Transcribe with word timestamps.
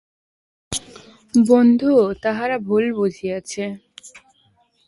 বন্ধু, 1.33 1.91
তাহারা 2.23 2.57
ভুল 2.59 2.83
বুঝিয়াছে। 2.97 3.63